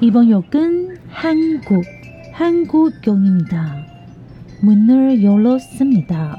[0.00, 1.84] 이번 역은 한국,
[2.32, 3.86] 한국역입니다.
[4.62, 6.38] 문을 열었습니다.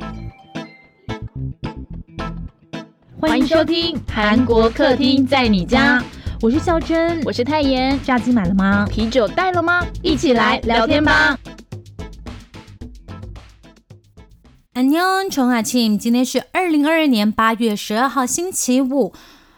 [3.19, 6.03] 欢迎收听韩国客厅在你家，
[6.41, 7.99] 我是孝珍，我是泰妍。
[8.03, 8.85] 炸鸡买了吗？
[8.89, 9.85] 啤酒带了吗？
[10.01, 11.37] 一起来聊天吧。
[14.73, 19.13] 安妞，重阿庆，今天是二零二二年八月十二号星期五，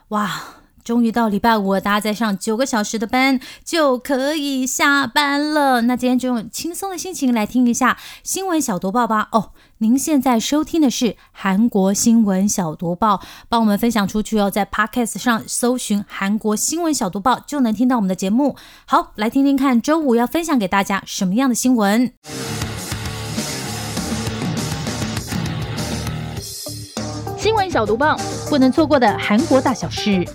[0.09, 0.56] 哇！
[0.88, 5.82] 终于到礼拜五，大家再上九个小时的班就可以下班了。
[5.82, 9.28] 那今天就用轻松的心情来听一下新闻小读报吧。
[9.32, 13.20] 哦，您现在收听的是韩国新闻小读报，
[13.50, 18.56] 帮我们分享出去哦，在 Podcast 上搜寻韩国新闻小读报就能听到我们的节目。
[18.86, 22.10] 好，来听听看周五要分享给大家什么样的新闻。
[27.36, 28.16] 新闻小读报，
[28.48, 30.26] 不能错过的韩国大小事。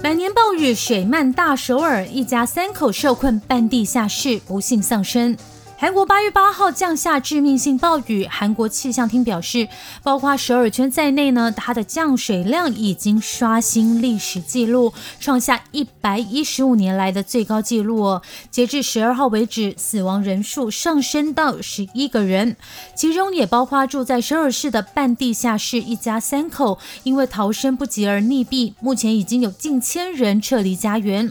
[0.00, 5.36] 百年暴雨，水漫大首尔，一家三口受困半地下室，不幸丧生。
[5.80, 9.68] 韩国八月八号降下致命性暴雨，韩国气象厅表示，
[10.02, 18.20] 包括首尔圈在内呢，它的降水量已经刷新历史记录，创下一百一十五年来的最高纪录。
[18.50, 22.56] 截至十二号为止，死亡人数上升到十一个人，
[22.96, 31.30] 其中也包括住在首尔市的半地下室一家三口，因为逃生不及而溺毙，目前已经有近千人撤离家园。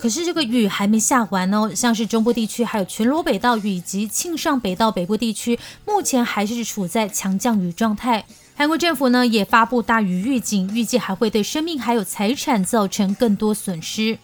[0.00, 8.24] 可是这个雨还没下完哦，像是中部地区、还有全罗北道以及庆尚北道北部地区，目前还是处在强降雨状态。
[8.56, 14.18] 韩国政府呢也发布大雨预警，预计还会对生命还有财产造成更多损失。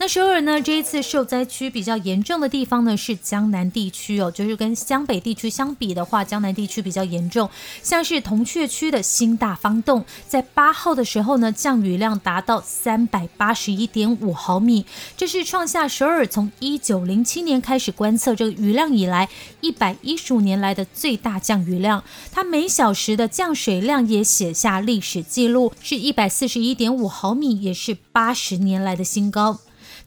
[0.00, 0.62] 那首尔呢？
[0.62, 7.50] 这一次受灾区比较严重的地方呢是江南地区哦，就是跟江北地区相比的话，江南地区比较严重。
[7.82, 19.28] 像是铜雀区的新大方洞，在八号的时候呢，降雨量达到三百八十一点五毫米，这是创下首尔从一九零七年开始观测这个雨量以来
[19.60, 22.04] 一百一十五年来的最大降雨量。
[22.30, 29.58] 它每小时的降水量也写下历史记录，是一百四十一点五毫米，也是八十年来的新高。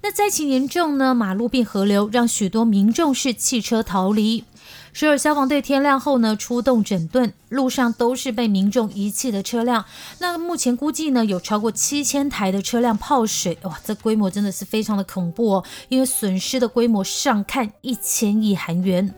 [0.04, 1.14] 那灾情严重呢？
[1.14, 4.44] 马路变河流，让许多民众是弃车逃离。
[4.94, 9.86] 首尔消防队天亮后呢，出动整顿，路上都是被民众遗弃的车辆。
[10.18, 19.14] 那目前估计呢，有超过七千台的车辆泡水，哇，这规模真的是非常的恐怖哦，因为损失的规模上看一千亿韩元。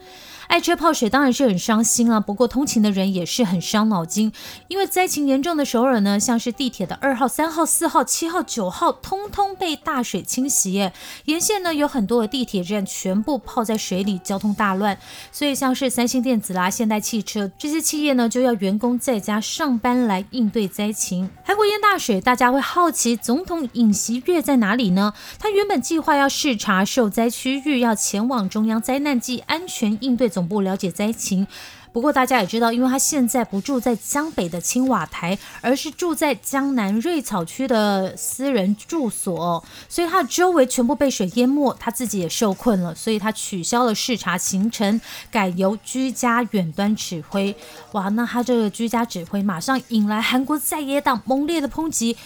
[0.47, 4.31] 爱车泡水当然是很伤心啊，不过通勤的人也是很伤脑筋，
[4.67, 10.91] 因为灾情严重的首尔呢，像是地铁的二号、三号、四号、七号、九号，通通被大水侵袭。
[11.25, 14.97] 沿线呢有很多的地铁站全部泡在水里，交通大乱。
[15.31, 21.29] 所以像是三星电子啦、现代汽车这些企业呢，就要员工在家上班来应对灾情。
[21.45, 25.13] 韩国淹大水，大家会好奇总统尹锡悦在哪里呢？
[25.39, 30.32] 他原本计划要视察受灾区域，要前往中央灾难暨安全应对。
[30.33, 31.45] 总部了解灾情，
[31.91, 44.99] 不过大家也知道，因为他现在不住在江北的青瓦台，而是住在江南瑞草区的私人住所，所以他的周围全部被水淹没，他自己也受困了，所以他取消了视察行程，
[45.29, 47.55] 改由居家远端指挥。
[47.91, 52.17] 哇，那他这个居家指挥马上引来韩国在野党猛烈的抨击，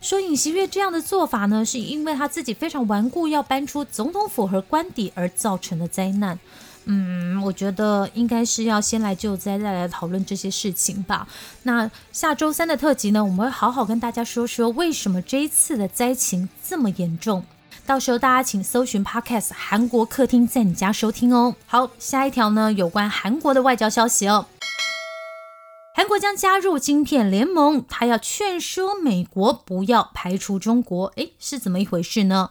[0.00, 6.40] 说尹锡悦这样的做法呢，是因为他自己非常顽固，要搬出总统府和官邸而造成的灾难。
[6.84, 11.26] 嗯，我觉得应该是要先来救灾，再来讨论这些事情吧。
[11.62, 17.44] 那下周三的特辑呢，我们会好好跟大家说说为什么这一次的灾情这么严重。
[17.84, 21.56] 到时候大家请搜寻 Podcast《韩国客厅》在你家收听哦。
[21.66, 24.46] 好，下一条呢，有关韩国的外交消息哦。
[25.94, 31.12] 韩国将加入晶片联盟，他要劝说美国不要排除中国。
[31.16, 32.50] 诶，是怎么一回事呢？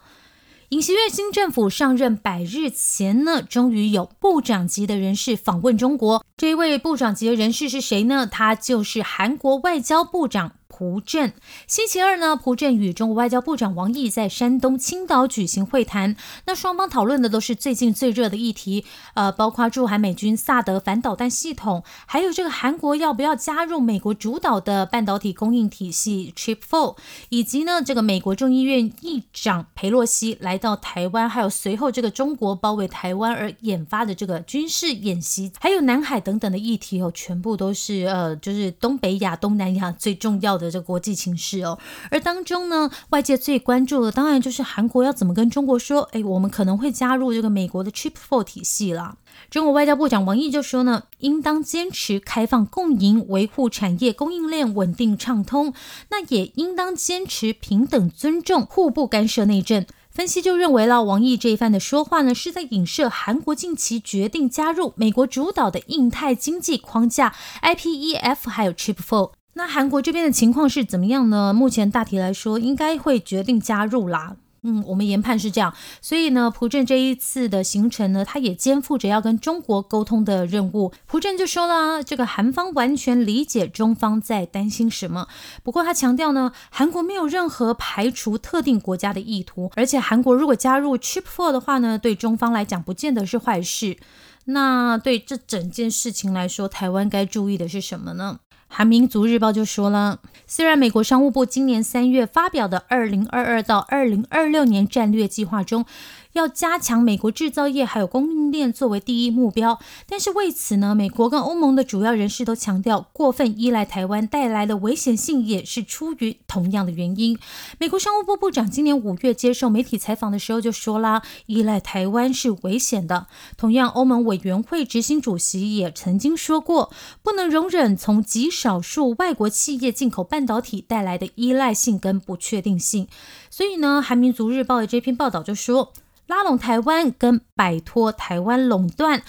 [0.72, 6.26] 尹锡悦新政府上任百日前呢，终于有部长级的人士访问中国。
[6.38, 8.26] 这一位部长级的人士是谁呢？
[8.26, 10.54] 他就是韩国外交部长。
[10.82, 11.32] 朴正
[11.68, 16.16] 星期二呢，朴正与中国外交部长王毅在山东青岛举行会谈。
[16.48, 18.84] 那双方讨论的都是最近最热的议题，
[19.14, 26.98] 呃，包括驻韩美军萨德反导弹系统，还有这个韩国要不要加入美国主导的半导体供应体系 Chip Four，
[27.30, 40.71] 以及呢，这个美国众议院议长佩洛西来到台湾，还有随后这个中国包围台湾而引发的这个军事演习，还有南海等等的议题哦，全部都是呃，就是东北亚、东南亚最重要的。
[40.72, 41.78] 这国际情势哦，
[42.10, 49.18] 而当中呢，外界最关注的当然就是韩国要怎么跟中国说，哎，我们可能会加入这个美国的 Chip Four 体系了。
[49.50, 55.74] 中国外交部长王毅就说呢，应当坚持开放共赢，维护产业供应链稳定畅通，
[56.10, 59.86] 那也应当坚持平等尊重，互不干涉内政。
[60.10, 69.32] 分析就认为了，王毅这一番的说话呢，是在影射韩国近期决定加入美国主导的印太经济框架 IPEF，还有 Chip Four。
[69.54, 71.54] 那韩国这边的情况是怎么样呢？
[71.54, 74.38] 目前大体来说，应该会决定加入啦。
[74.64, 80.94] 嗯，我们研判是这样，所以呢，朴正这一次的行程呢，他也肩负着要跟中国沟通的任务。
[81.08, 85.28] 朴正就说了，这个韩方完全理解中方在担心什么，
[85.64, 93.98] 不过他强调呢，韩国没有任何排除特定国家的意图，而且韩国如果加入 Chip Four 的话呢，对中方来讲不见得是坏事。
[94.46, 98.40] 那对这整件事情来说，台湾该注意的是什么呢？
[98.74, 105.86] 韩民族日报就说了，虽然美国商务部今年三月发表的二零二二到二零二六年战略计划中。
[106.34, 117.38] 要加强美国制造业还有供应链作为第一目标，但是为此呢，美国跟欧盟的主要人士都强调，过分依赖台湾带来的危险性也是出于同样的原因。
[117.80, 123.28] 美国商务部部长今年五月接受媒体采访的时候就说啦，依赖台湾是危险的。
[123.58, 126.92] 同样，欧盟委员会执行主席也曾经说过，
[127.22, 133.08] 不能容忍从极少数外国企业进口半导体带来的依赖性跟不确定性。
[133.50, 135.92] 所以呢，韩民族日报的这篇报道就说。
[136.32, 139.22] 拉拢台湾跟摆脱台湾垄断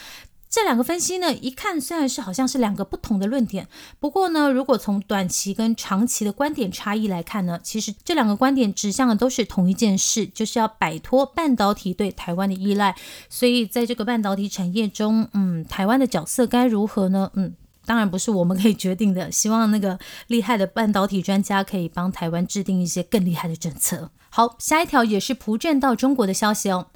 [0.48, 3.66] 这两个分析呢，一看虽然是好像是两个不同的论点，
[3.98, 12.94] 不过呢，如果从短期跟长期的观点差异来看呢，其实这两个观点指向的都是同一件事，就是要摆脱半导体对台湾的依赖。
[13.28, 17.30] 所以在这个半导体产业中，嗯，台湾的角色该如何呢？
[17.34, 19.30] 嗯，当然不是我们可以决定的。
[19.30, 24.10] 希望那个厉害的半导体专家可以帮台湾制定一些更厉害的政策。
[24.30, 26.88] 好，下一条也是蒲镇到中国的消息哦。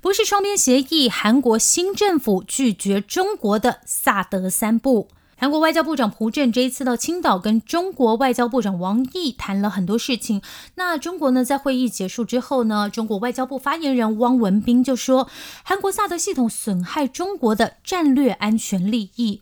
[0.00, 5.08] 不是双边协议，韩国新政府拒绝中国的萨德三部。
[5.40, 10.42] 韩国外交部长朴正这一次到青岛，跟中国外交部长王毅谈了很多事情。
[10.74, 15.28] 那中国呢，在会议结束之后呢，中国外交部发言人汪文斌就说，
[15.62, 19.40] 韩国萨德系统损害中国的战略安全利益。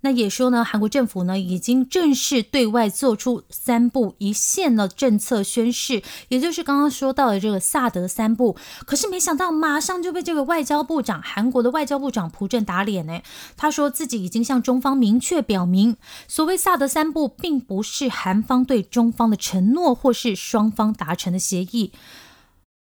[0.00, 8.56] 那也说呢，韩国政府呢已经正式对外做出三步一线的政策宣示，也就是刚刚说到的这个萨德三步。
[8.86, 13.20] 可是没想到，马上就被这个外交部长，韩国的外交部长朴正打脸呢。
[13.56, 15.96] 他说自己已经向中方明确表明，
[16.28, 21.92] 所谓萨德三步，并不是韩方对中方的承诺，或是双方达成的协议。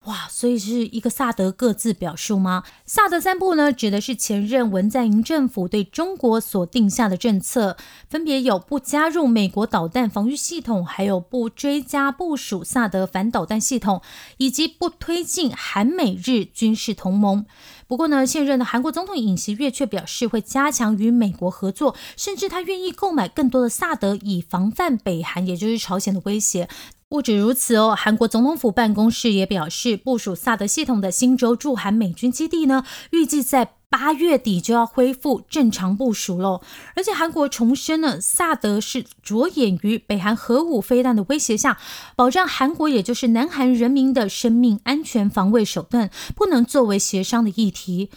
[0.04, 2.64] 哇，所以是一个萨德各自表述吗？
[2.84, 7.76] 萨德三部呢，指的是前任文在寅政府对中国所定下的政策，
[8.08, 14.02] 分别有不加入美国导弹防御系统，还有不追加部署萨德反导弹系统，
[14.38, 17.46] 以及不推进韩美日军事同盟。
[17.92, 26.70] 不过呢，现任的韩国总统尹锡悦却表示会加强与美国合作，甚至他愿意购买更多的萨德，以防范北韩，也就是朝鲜的威胁。
[27.10, 36.62] 不止如此哦，韩国总统府办公室也表示，部署萨德系统的新州驻韩美军基地呢，预计在八月底就要恢复正常部署喽。
[36.96, 41.76] 而且韩国重申了，萨德是着眼于北韩核武飞弹的威胁下，
[42.16, 48.08] 保障韩国也就是南韩人民的生命安全防卫手段，不能作为协商的议题。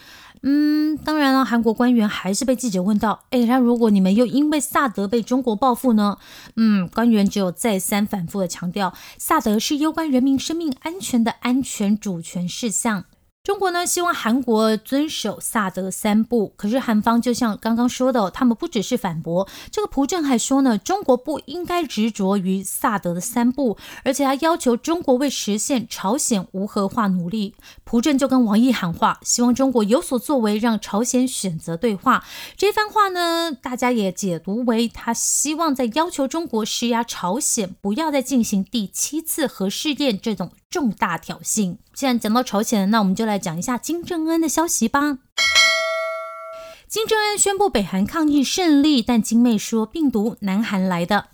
[0.42, 6.16] 嗯，当然了，韩国官员还是被记者问到：“哎，那如果你们又因为萨德被中国报复呢？”
[6.56, 13.04] 嗯，官员只有再三反复的强调，萨德是攸关人民生命安全的安全主权事项。
[13.46, 27.54] 中国呢希望韩国遵守萨德三步，可是韩方就像刚刚说的，他们不只是反驳，这个朴正还说呢，中国不应该执着于萨德的三步，而且还要求中国为实现朝鲜无核化努力。
[27.84, 32.24] 朴正就跟王毅喊话，希望中国有所作为，让朝鲜选择对话。
[32.56, 40.50] 这番话呢，大家也解读为他希望在要求中国施压朝鲜，不要再进行第七次核试验这种。
[40.68, 41.76] 重大挑衅。
[41.96, 45.16] 既然讲到朝鲜，那我们就来讲一下金正恩的消息吧。
[46.86, 51.28] 金正恩宣布北韩抗疫胜利，但金妹说病毒南韩来的。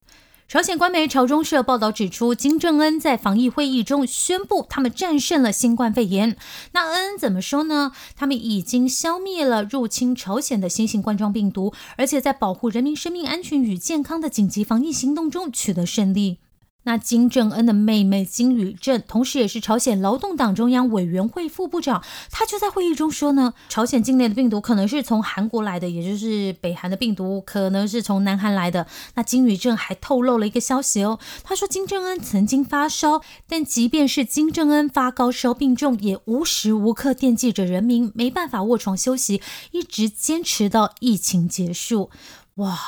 [0.46, 6.36] 朝鲜官媒朝中社报道指出，金正恩在防疫会议中宣布他们战胜了新冠肺炎。
[6.70, 7.90] 那恩恩怎么说呢？
[8.14, 16.38] 他们已经消灭了入侵朝鲜的新型冠状病毒，而且在保护人民生命安全与健康的紧急防疫行动中取得胜利。
[16.84, 28.86] 那金正恩的妹妹金宇镇，同时也是朝鲜劳动党中央委员会副部长，他就在会议中说呢，朝鲜境内的病毒可能是从韩国来的，也就是北韩的病毒可能是从南韩来的。
[29.14, 42.10] 那金宇镇还透露了一个消息哦，他说金正恩曾经发烧，但即便是金正恩发高烧病重，也无时无刻惦记着人民，没办法卧床休息，一直坚持到疫情结束。
[42.56, 42.78] 哇！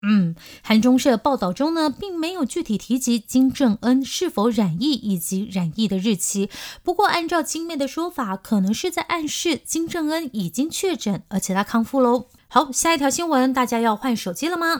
[0.00, 6.48] 嗯，韩中社报道中呢，并没有具体提及金正恩是否染疫以及染疫的日期。
[6.84, 12.26] 不过，按照金妹的说法，可能是在暗示金正恩已经确诊，而且他康复喽。
[12.46, 14.78] 好，下一条新闻，大家要换手机了吗？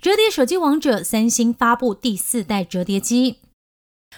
[0.00, 3.38] 折叠手机王者三星发布第四代折叠机。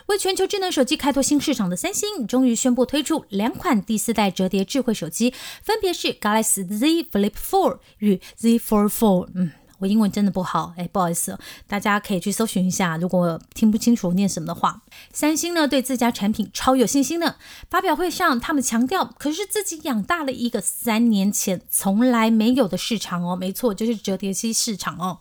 [0.06, 9.28] 为全球智能手机开拓新市场的三星，终于宣布推出两款第四代折叠智慧手机，分别是 Galaxy Z Flip 4与 Z Fold 4。
[9.34, 12.96] 嗯，我英文真的不好，哎，不好意思，大家可以去搜寻一下。
[12.96, 17.36] 如果听不清楚念什么的话，三星呢对自家产品超有信心的。
[17.68, 25.18] 发表会上，他们强调，可是自己养大了一个三年前从来没有的市场哦，没错，就是折叠机市场哦。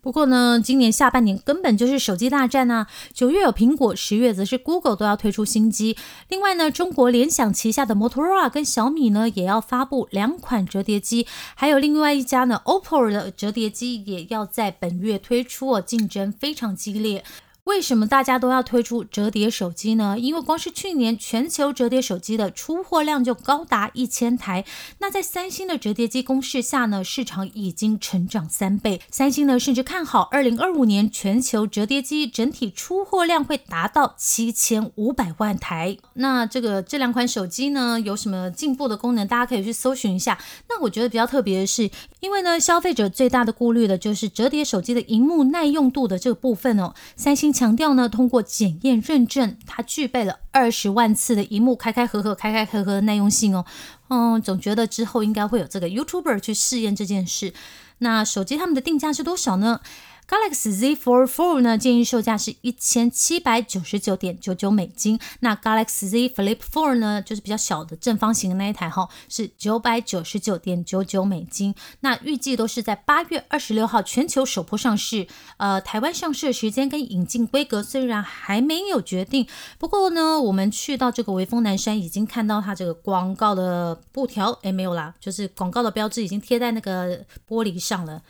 [0.00, 2.86] 不过呢，今年下半年根本就是手机大战啊！
[3.12, 5.96] 九月有苹果，十月则是 Google 都要推出新机。
[6.28, 17.24] 另外呢，中国联想旗下的 Motorola 跟小米呢也要发布两款折叠机，还有另外一家呢 OPPO 的折叠机也要在本月推出哦，竞争非常激烈。
[17.68, 20.18] 为什么大家都要推出折叠手机呢？
[20.18, 24.64] 因为光是去年全球折叠手机的出货量就高达一千台。
[25.00, 29.02] 那在三星的折叠机攻势下呢，市场已经成长三倍。
[29.10, 35.98] 三星呢，甚至看好二零二五年全球折叠机整体出货量会达到七千五百万台。
[36.14, 39.28] 那这个这两款手机呢，有什么进步的功能？
[39.28, 40.38] 大家可以去搜寻一下。
[40.70, 46.94] 那我觉得比较特别的是，因为呢，消费者最大的顾虑的就是折叠手机的荧幕耐用度的这个部分哦。
[47.16, 47.48] 三星。
[47.58, 53.64] 强调呢，通过检验认证，它具备了二十万次的荧幕开开合合、开开合合的耐用性哦。
[54.08, 57.52] 嗯，总觉得之后应该会有这个 YouTuber 去试验这件事。
[57.98, 59.80] 那手机他们的定价是多少呢
[60.28, 65.18] ？Galaxy Z Fold 4呢，建议售价是一千七百九十九点九九美金。
[65.40, 71.74] 那 Galaxy Z Flip 4呢，就是比较小的正方形的那一台哈，是九百九十九点九九美金。
[72.00, 75.26] 那预计都是在八月二十六号全球首播上市。
[75.56, 79.46] 呃，台湾上市的时间跟引进规格虽然还没有决定，
[79.78, 87.16] 不过呢，我们去到这个微风南山已经看到它这个广告的布条，诶，没有啦，就是广告的标志已经贴在那个
[87.48, 88.22] 玻璃上了。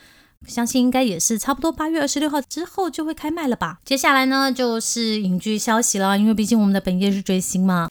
[0.47, 3.79] 相信应该也是差不多八月二十六号之后就会开卖了吧。
[3.85, 7.89] 接下来呢就是影剧消息了，因为毕竟我们的本业是追星嘛。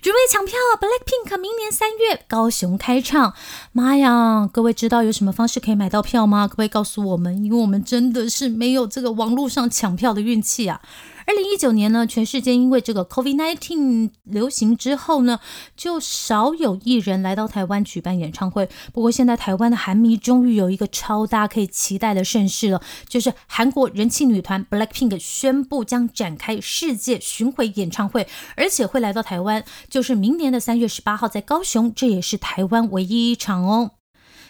[0.00, 3.34] 准备抢票，BLACKPINK 明年三月高雄开唱。
[3.72, 6.46] 妈呀，各位知道有什么方式可以买到票吗？
[6.46, 7.42] 可不可以告诉我们？
[7.44, 10.80] 因为我们真的是没有这个网络上抢票的运气啊。
[11.28, 15.40] 二零一九年呢，全世界因为这个 COVID-19 流行之后呢，
[15.76, 18.66] 就少有艺人来到台湾举办演唱会。
[18.94, 33.90] 不过现在台湾的韩迷终于有一个超大可以期待的盛事了，就是韩国人气女团 BLACKPINK 宣布将展开世界巡回演唱会，而且会来到台湾，就是明年的三月十八号在高雄，这也是台湾唯一一场哦。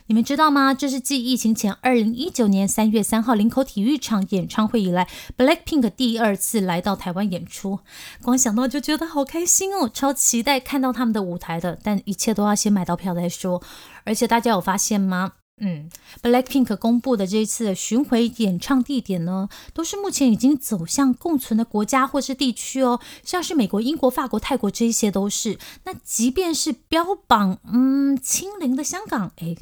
[0.09, 0.73] 你们知道吗？
[0.73, 7.81] 这是继疫情前二零一九年三月三号林口体育场演唱会以来，BLACKPINK 第二次来到台湾演出。
[8.23, 11.79] 光想到就觉得好开心哦，超期待看到他们的舞台的。
[11.83, 13.63] 但一切都要先买到票再说。
[14.05, 15.33] 而且大家有发现吗？
[15.61, 15.91] 嗯
[16.23, 25.59] ，BLACKPINK 公布的这一次巡回演唱地点呢，都是目前已经走向共存的国家或是地区哦，像是美国、英国、法国、泰国这些都是。
[25.85, 29.55] 那即便是标榜嗯清零的香港，哎。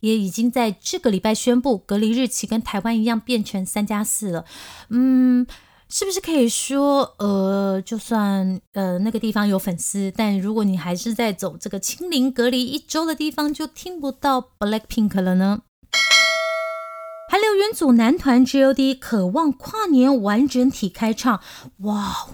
[0.00, 4.44] 也已经在这个礼拜宣布隔离日期跟台湾一样变成三加四了，
[4.90, 5.46] 嗯，
[5.88, 15.62] 是不是可以说，呃，就算呃那个地方有粉丝，但如果你还是在走这个清零隔离一周的地方，就听不到 Blackpink 了呢？
[17.30, 21.40] 韩流元祖男团 G.O.D 渴望跨年完整体开唱，
[21.78, 22.28] 哇！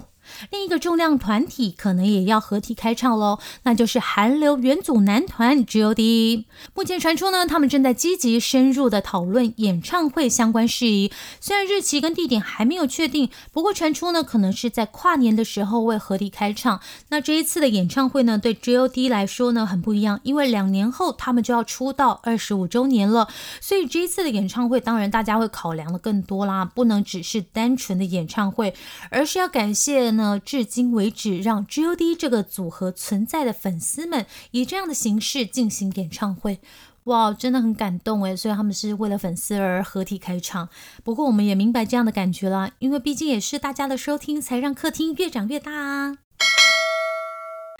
[0.51, 6.45] 另一个重量团体可能也要合体开唱喽，那就是韩流元祖男团 G.O.D。
[6.73, 11.11] 目前传出呢，他们正在积极深入的讨论演唱会相关事宜。
[11.39, 16.79] 虽然日期跟地点还没有确定，不过传出呢，可能是在跨年的时候为合体开唱。
[17.09, 23.27] 那这一次的演唱会呢，对 G.O.D 来说呢很不一样，因为两年后他们就要出道二十五周年了，
[23.61, 28.73] 所以这一次的演唱会当然大家会考量的更多啦，不能只是单纯的演唱会，
[29.09, 30.24] 而是要感谢呢。
[30.43, 36.59] 至今为止，让 G.O.D 这个组合存在的粉丝们以这样的形式进行演唱会，
[37.05, 38.35] 哇，真的很感动诶。
[38.35, 40.67] 所以他们是为了粉丝而合体开唱。
[41.03, 46.17] 不过我们也明白这样的感觉啦，因为毕竟也是大家的收听才让客厅越长越大啊。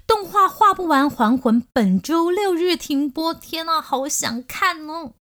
[0.07, 5.13] 动画画不完，还魂本周六日停播，天呐，好想看哦！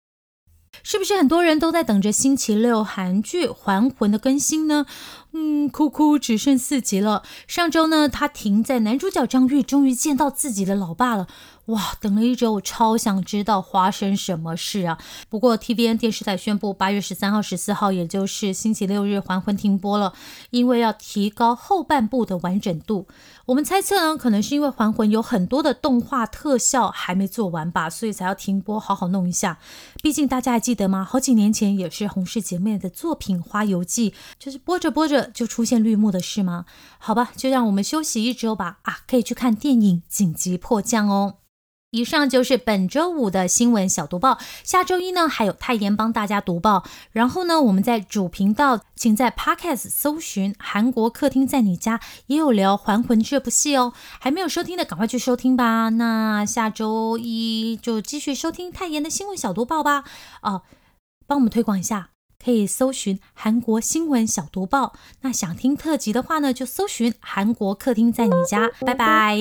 [0.82, 4.86] 是不是很多人都在等着星期六韩剧《还魂》的更新呢？
[5.34, 7.22] 嗯，哭哭，只剩四集了。
[7.46, 11.26] 上周呢，他停在男主角张玉终于见到自己的老爸了。
[11.66, 14.98] 哇，等了一周，我超想知道发生什么事啊！
[15.28, 20.12] 不过 TVN 电视台宣布，八月十三号、十四号，也就是星期六日，还魂停播了，
[20.50, 23.06] 因为要提高后半部的完整度。
[23.46, 29.58] 我们猜测呢，可能是因为还魂有很多的动画特效还没做完吧，所以才要停播，好好弄一下。
[30.02, 31.04] 毕竟大家还记得吗？
[31.04, 36.64] 好几年前也是洪氏姐妹的作品《花游记》，就是播着播着就出现绿幕的事吗？
[36.98, 38.78] 好吧，就让我们休息一周吧。
[38.82, 41.36] 啊，可以去看电影《紧急迫降》哦。
[41.92, 46.84] 以上就是本周五的新闻小读报，下周一呢还有泰妍帮大家读报。
[47.10, 53.92] 然后呢，我们在主频道，请在 Podcast 搜寻“韩国客厅在你家”，也有聊《还魂》这部戏哦。
[54.18, 55.90] 还没有收听的，赶快去收听吧。
[55.90, 60.04] 那下周一就继续收听泰妍的新闻小读报吧。
[60.40, 60.62] 哦，
[61.26, 62.08] 帮我们推广一下，
[62.42, 64.94] 可以搜寻“韩国新闻小读报”。
[65.20, 68.70] 那想听特辑的话呢，就搜寻“韩国客厅在你家”。
[68.80, 69.36] 拜拜。